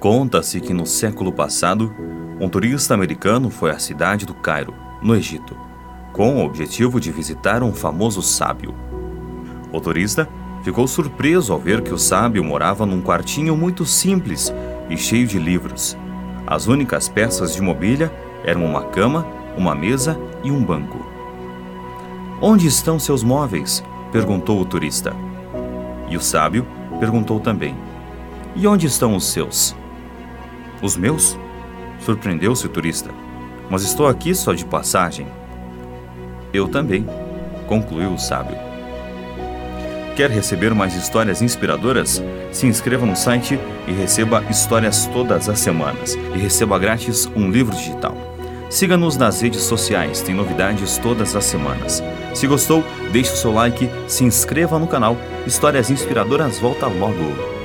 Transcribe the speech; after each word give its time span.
Conta-se 0.00 0.62
que 0.62 0.72
no 0.72 0.86
século 0.86 1.30
passado, 1.30 1.94
um 2.40 2.48
turista 2.48 2.94
americano 2.94 3.50
foi 3.50 3.70
à 3.70 3.78
cidade 3.78 4.24
do 4.24 4.32
Cairo, 4.32 4.74
no 5.02 5.14
Egito, 5.14 5.54
com 6.10 6.36
o 6.36 6.44
objetivo 6.46 6.98
de 6.98 7.12
visitar 7.12 7.62
um 7.62 7.70
famoso 7.70 8.22
sábio. 8.22 8.74
O 9.70 9.78
turista 9.78 10.26
ficou 10.64 10.88
surpreso 10.88 11.52
ao 11.52 11.58
ver 11.58 11.82
que 11.82 11.92
o 11.92 11.98
sábio 11.98 12.42
morava 12.42 12.86
num 12.86 13.02
quartinho 13.02 13.54
muito 13.54 13.84
simples 13.84 14.50
e 14.88 14.96
cheio 14.96 15.26
de 15.26 15.38
livros. 15.38 15.98
As 16.46 16.66
únicas 16.66 17.06
peças 17.06 17.54
de 17.54 17.60
mobília 17.60 18.10
eram 18.42 18.64
uma 18.64 18.84
cama, 18.84 19.26
uma 19.54 19.74
mesa 19.74 20.18
e 20.42 20.50
um 20.50 20.64
banco. 20.64 21.04
Onde 22.40 22.66
estão 22.66 22.98
seus 22.98 23.22
móveis? 23.22 23.84
perguntou 24.10 24.58
o 24.58 24.64
turista. 24.64 25.14
E 26.08 26.16
o 26.16 26.20
sábio 26.22 26.66
perguntou 26.98 27.38
também: 27.38 27.76
E 28.56 28.66
onde 28.66 28.86
estão 28.86 29.14
os 29.14 29.26
seus? 29.26 29.76
Os 30.82 30.96
meus? 30.96 31.38
Surpreendeu-se 32.00 32.66
o 32.66 32.68
turista. 32.68 33.10
Mas 33.68 33.82
estou 33.82 34.06
aqui 34.06 34.34
só 34.34 34.54
de 34.54 34.64
passagem. 34.64 35.26
Eu 36.52 36.68
também, 36.68 37.06
concluiu 37.66 38.12
o 38.12 38.18
sábio. 38.18 38.56
Quer 40.16 40.30
receber 40.30 40.74
mais 40.74 40.94
histórias 40.94 41.40
inspiradoras? 41.40 42.22
Se 42.50 42.66
inscreva 42.66 43.06
no 43.06 43.14
site 43.14 43.58
e 43.86 43.92
receba 43.92 44.42
histórias 44.50 45.06
todas 45.06 45.48
as 45.48 45.60
semanas. 45.60 46.14
E 46.34 46.38
receba 46.38 46.78
grátis 46.78 47.26
um 47.36 47.50
livro 47.50 47.74
digital. 47.76 48.16
Siga-nos 48.68 49.16
nas 49.16 49.40
redes 49.40 49.62
sociais, 49.62 50.20
tem 50.20 50.34
novidades 50.34 50.96
todas 50.98 51.34
as 51.34 51.44
semanas. 51.44 52.02
Se 52.34 52.46
gostou, 52.46 52.84
deixe 53.12 53.32
o 53.32 53.36
seu 53.36 53.52
like, 53.52 53.90
se 54.06 54.24
inscreva 54.24 54.78
no 54.78 54.86
canal. 54.86 55.16
Histórias 55.46 55.90
inspiradoras 55.90 56.58
volta 56.58 56.86
logo. 56.86 57.59